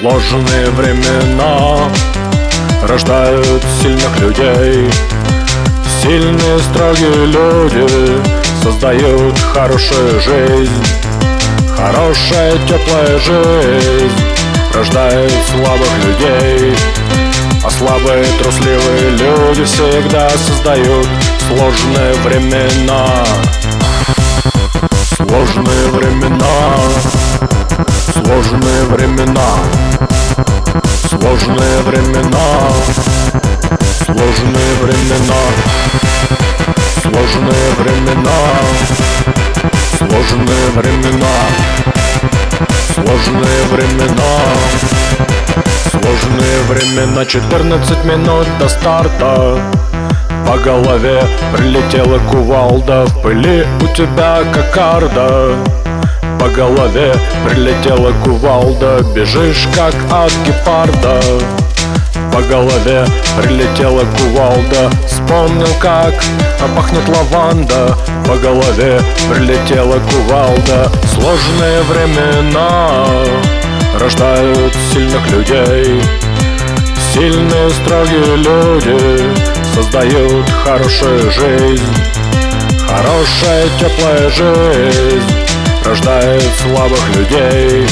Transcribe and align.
Сложные 0.00 0.70
времена 0.70 1.90
рождают 2.84 3.64
сильных 3.82 4.20
людей. 4.20 4.88
Сильные, 6.00 6.58
строгие 6.60 7.26
люди 7.26 8.22
создают 8.62 9.36
хорошую 9.52 10.20
жизнь. 10.20 10.84
Хорошая, 11.76 12.52
теплая 12.68 13.18
жизнь 13.18 14.22
рождает 14.72 15.32
слабых 15.50 15.90
людей. 16.06 16.76
А 17.64 17.70
слабые, 17.70 18.24
трусливые 18.40 19.10
люди 19.10 19.64
всегда 19.64 20.30
создают 20.30 21.08
сложные 21.48 22.14
времена. 22.22 23.24
Сложные 25.16 25.88
времена 25.88 27.17
Сложные 28.28 28.84
времена. 28.84 29.56
Сложные 31.08 31.78
времена. 31.86 32.48
Сложные 34.04 34.74
времена. 34.82 35.40
Сложные 37.00 37.70
времена. 37.78 38.38
Сложные 39.96 40.68
времена. 40.76 41.36
Сложные 42.92 43.62
времена. 43.72 44.34
Сложные 45.90 46.58
времена. 46.68 47.24
14 47.24 48.04
минут 48.04 48.46
до 48.60 48.68
старта. 48.68 49.58
По 50.46 50.58
голове 50.58 51.22
прилетела 51.56 52.18
кувалда. 52.30 53.06
В 53.06 53.22
пыли 53.22 53.66
у 53.80 53.86
тебя 53.96 54.42
кокарда 54.52 55.56
По 56.38 56.48
голове. 56.48 57.12
Прилетела 57.44 58.12
кувалда 58.24 59.02
Бежишь 59.14 59.68
как 59.74 59.94
от 60.10 60.32
гепарда. 60.46 61.20
По 62.32 62.42
голове 62.42 63.04
прилетела 63.40 64.04
кувалда 64.04 64.90
Вспомнил, 65.06 65.74
как 65.80 66.14
пахнет 66.76 67.08
лаванда. 67.08 67.96
По 68.26 68.36
голове 68.36 69.00
прилетела 69.30 69.98
кувалда 69.98 70.90
Сложные 71.14 71.82
времена. 71.82 73.06
Рождают 73.98 74.74
сильных 74.92 75.30
людей 75.30 76.00
Сильные, 77.12 77.70
строгие 77.70 78.36
люди. 78.36 79.34
Создают 79.74 80.48
хорошую 80.64 81.30
жизнь 81.32 81.96
Хорошая, 82.88 83.66
теплая 83.80 84.30
жизнь 84.30 85.48
рождает 85.84 86.42
слабых 86.62 87.16
людей. 87.16 87.86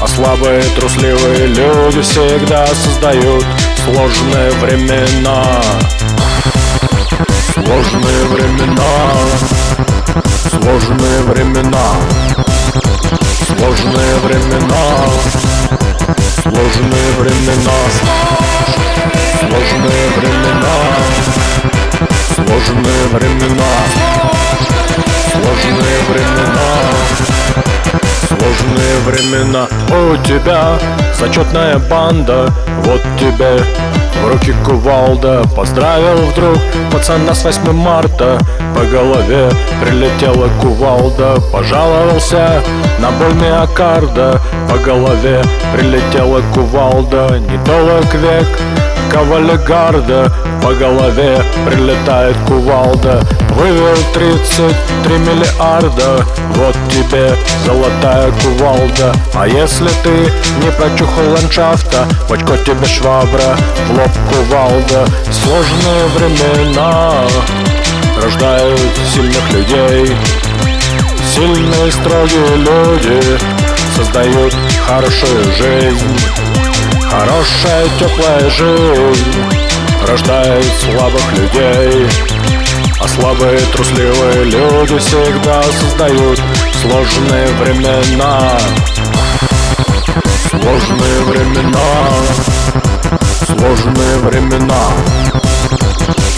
А 0.00 0.08
слабые, 0.08 0.62
трусливые 0.76 1.46
люди 1.46 2.00
всегда 2.02 2.66
создают 2.66 3.44
сложные 3.84 4.50
времена. 4.60 5.62
Сложные 7.54 8.24
времена. 8.26 8.82
Сложные 10.50 11.22
времена. 11.22 11.94
Сложные 13.46 14.16
времена. 14.24 14.84
Сложные 16.42 17.12
времена. 17.18 17.78
Сложные 19.38 20.08
времена. 20.18 20.74
Сложные 22.34 23.06
времена. 23.12 23.72
Сложные 25.32 25.98
времена 26.08 26.63
Сложные 28.44 28.98
времена. 29.06 29.66
У 29.88 30.16
тебя 30.22 30.78
зачетная 31.18 31.78
банда 31.78 32.52
Вот 32.84 33.00
тебе 33.18 33.58
в 34.22 34.28
руки 34.30 34.54
кувалда. 34.64 35.44
Поздравил 35.56 36.16
вдруг 36.26 36.58
пацана 36.92 37.34
с 37.34 37.42
8 37.42 37.72
марта 37.72 38.38
По 38.74 38.84
голове 38.84 39.50
прилетела 39.82 40.50
кувалда. 40.60 41.40
Пожаловался 41.52 42.62
на 42.98 43.10
боль 43.12 43.34
миокарда 43.34 44.40
По 44.68 44.76
голове 44.76 45.42
прилетела 45.74 46.42
кувалда. 46.52 47.38
Недолг 47.38 48.14
век 48.14 48.48
кавалегарда 49.12 50.32
По 50.62 50.72
голове 50.74 51.42
прилетает 51.66 52.36
кувалда. 52.46 53.20
Вывел 53.50 53.96
33 54.14 55.18
миллиарда. 55.18 56.24
Вот 56.56 56.76
тебе 56.90 57.36
золотая 57.64 58.32
кувалда. 58.42 59.12
А 59.34 59.46
если 59.46 59.88
ты 60.02 60.32
не 60.62 60.70
прочухал 60.72 61.30
ландшафта 61.34 62.06
очко 62.30 62.56
тебе 62.56 62.86
швабра, 62.86 63.56
в 63.88 63.92
лоб 63.92 64.10
кувалда. 64.30 65.06
Сложные 65.30 66.06
времена 66.16 67.24
рождают 68.22 68.80
сильных 69.12 69.52
людей. 69.52 70.16
Сильные 71.34 71.92
строгие 71.92 72.56
люди 72.56 73.38
создают 73.96 74.54
хорошую 74.86 75.44
жизнь 75.52 76.43
Хорошая 77.16 77.86
теплая 78.00 78.50
жизнь 78.50 79.34
рождает 80.04 80.64
слабых 80.80 81.32
людей 81.34 82.08
А 83.00 83.06
слабые 83.06 83.56
трусливые 83.72 84.44
люди 84.46 84.98
всегда 84.98 85.62
создают 85.62 86.42
сложные 86.82 87.46
времена. 87.62 88.58
Сложные 90.50 91.20
времена. 91.22 91.78
Сложные 93.46 94.18
времена. 94.18 94.84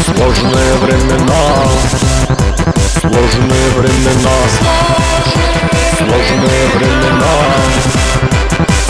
Сложные 0.05 0.75
времена. 0.83 1.43
Сложные 3.01 3.69
времена. 3.79 4.37
Сложные 5.99 6.67
времена. 6.75 7.27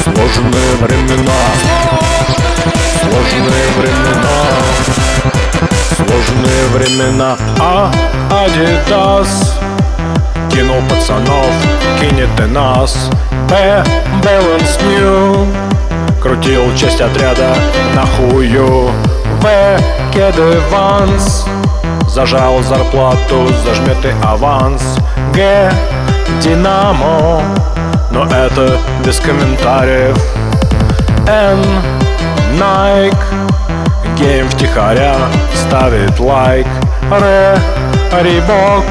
Сложные 0.05 0.77
времена 0.81 1.46
Сложные 3.37 3.69
времена. 3.77 4.33
Сложные 5.95 6.65
времена. 6.73 7.37
А 7.61 7.93
Адидас. 8.31 9.59
Кинул 10.51 10.81
пацанов, 10.89 11.53
кинет 12.01 12.31
и 12.41 12.45
нас. 12.45 13.11
Б 13.51 13.85
Balance 14.23 14.81
New. 14.89 15.47
Крутил 16.23 16.75
часть 16.77 17.03
отряда 17.03 17.55
на 17.95 18.07
хую. 18.07 18.91
В 19.43 19.81
Кеды 20.15 20.59
Ванс 20.71 21.45
Зажал 22.09 22.63
зарплату, 22.63 23.49
зажмет 23.67 24.03
и 24.07 24.15
аванс. 24.25 24.83
Г 25.35 25.71
Динамо. 26.41 27.43
Но 28.11 28.25
это 28.25 28.79
без 29.05 29.21
комментариев. 29.21 30.17
Н 31.27 32.06
Nike. 32.59 33.17
Гейм 34.19 34.49
втихаря 34.49 35.17
ставит 35.55 36.19
лайк. 36.21 36.67
Р 37.11 37.61
Рибок. 38.23 38.85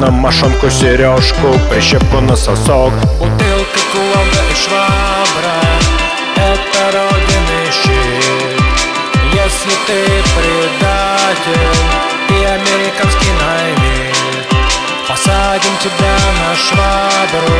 На 0.00 0.10
мошонку 0.10 0.68
сережку, 0.70 1.58
прищепку 1.70 2.20
на 2.20 2.36
сосок. 2.36 2.92
Бутылка, 3.18 3.80
кувалда 3.92 4.42
и 4.50 4.54
швабра 4.54 5.60
Это 6.36 6.98
родины 6.98 7.72
щит. 7.72 8.64
Если 9.34 9.74
ты 9.86 10.04
предатель 10.36 11.76
И 12.28 12.44
американский 12.44 13.32
наймит 13.40 14.16
Посадим 15.08 15.76
тебя 15.80 16.16
на 16.40 16.54
швабру 16.54 17.56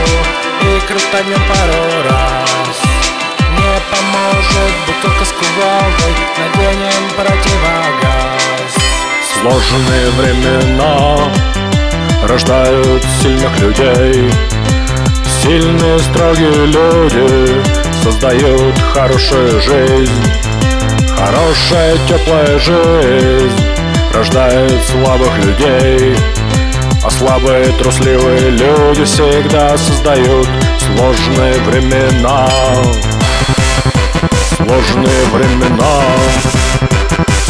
И 0.62 0.81
крутанем 0.87 1.43
пару 1.49 2.09
раз 2.09 2.94
поможет 3.94 4.73
бутылка 4.87 5.25
с 5.25 5.32
кувалдой 5.32 6.14
Наденем 6.38 7.05
противогаз. 7.17 8.75
Сложные 9.41 10.11
времена 10.11 11.31
рождают 12.26 13.05
сильных 13.23 13.61
людей. 13.61 14.31
Сильные, 15.43 15.99
строгие 15.99 16.67
люди 16.67 17.62
создают 18.02 18.79
хорошую 18.93 19.61
жизнь. 19.61 20.32
Хорошая, 21.17 21.96
теплая 22.08 22.58
жизнь 22.58 23.64
рождает 24.12 24.82
слабых 24.85 25.37
людей. 25.38 26.17
А 27.05 27.11
слабые, 27.11 27.67
трусливые 27.79 28.50
люди 28.50 29.05
всегда 29.05 29.76
создают 29.76 30.49
сложные 34.56 35.25
времена 35.33 35.95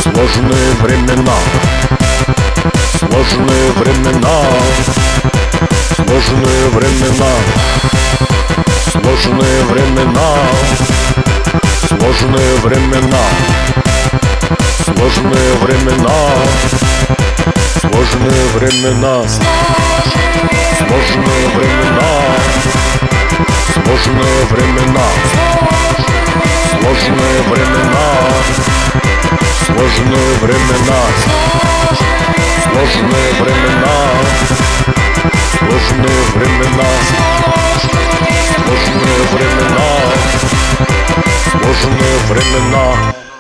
Сложные 0.02 0.72
времена 0.82 1.36
Сложные 2.98 3.72
времена 3.80 4.40
Сложные 5.94 6.68
времена 6.70 7.32
Сложные 8.90 9.64
времена 9.64 10.36
Сложные 11.88 12.54
времена 12.62 13.24
Сложные 14.90 15.54
времена 15.64 16.24
Сложные 23.74 24.44
времена 24.50 25.04
Сложные 26.80 27.42
времена, 27.50 28.06
сложные 29.66 30.32
времена, 30.42 31.00
сложные 32.64 33.30
времена, 33.40 33.96
сложные 35.58 36.22
времена, 36.34 36.90
сложные 38.66 39.20
времена, 39.32 39.88
сложные 41.52 42.16
времена. 42.28 43.33